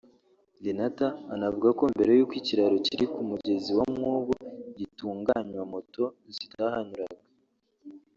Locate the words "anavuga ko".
1.33-1.83